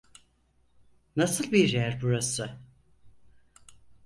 Nasıl 1.15 1.51
bir 1.51 1.69
yer 1.69 1.99
burası? 2.01 2.59